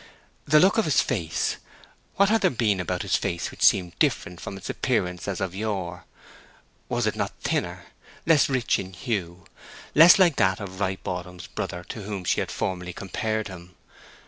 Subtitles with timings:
[0.45, 4.57] The look of his face—what had there been about his face which seemed different from
[4.57, 6.05] its appearance as of yore?
[6.89, 7.85] Was it not thinner,
[8.25, 9.45] less rich in hue,
[9.93, 13.75] less like that of ripe autumn's brother to whom she had formerly compared him?